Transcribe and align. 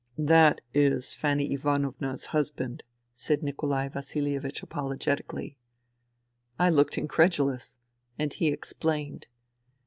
"That 0.35 0.61
is 0.73 1.13
Fanny 1.13 1.53
Ivanovna' 1.53 2.13
s 2.15 2.25
husband," 2.33 2.81
said 3.13 3.43
Nikolai 3.43 3.87
Vasilievich 3.89 4.63
apologetically. 4.63 5.57
I 6.57 6.71
looked 6.71 6.97
incredulous, 6.97 7.77
and 8.17 8.33
he 8.33 8.47
explained. 8.47 9.27